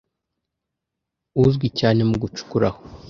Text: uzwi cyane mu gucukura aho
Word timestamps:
uzwi 1.43 1.67
cyane 1.79 2.01
mu 2.09 2.15
gucukura 2.21 2.67
aho 2.71 2.81